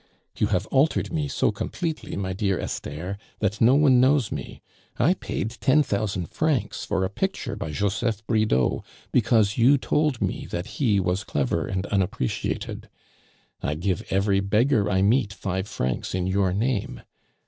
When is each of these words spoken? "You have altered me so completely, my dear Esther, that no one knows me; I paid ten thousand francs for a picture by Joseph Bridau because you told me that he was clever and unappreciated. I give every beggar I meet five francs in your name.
"You 0.35 0.47
have 0.47 0.65
altered 0.71 1.13
me 1.13 1.27
so 1.27 1.51
completely, 1.51 2.15
my 2.15 2.33
dear 2.33 2.59
Esther, 2.59 3.19
that 3.37 3.61
no 3.61 3.75
one 3.75 4.01
knows 4.01 4.31
me; 4.31 4.63
I 4.97 5.13
paid 5.13 5.51
ten 5.61 5.83
thousand 5.83 6.31
francs 6.31 6.83
for 6.83 7.05
a 7.05 7.09
picture 7.11 7.55
by 7.55 7.69
Joseph 7.69 8.25
Bridau 8.25 8.79
because 9.11 9.59
you 9.59 9.77
told 9.77 10.19
me 10.19 10.47
that 10.49 10.65
he 10.81 10.99
was 10.99 11.23
clever 11.23 11.67
and 11.67 11.85
unappreciated. 11.85 12.89
I 13.61 13.75
give 13.75 14.01
every 14.09 14.39
beggar 14.39 14.89
I 14.89 15.03
meet 15.03 15.33
five 15.33 15.67
francs 15.67 16.15
in 16.15 16.25
your 16.25 16.51
name. 16.51 17.01